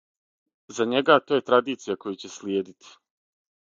За 0.77 0.87
њега, 0.93 1.17
то 1.27 1.37
је 1.39 1.45
традиција 1.49 1.97
коју 2.07 2.17
ће 2.25 2.33
слиједити. 2.39 2.93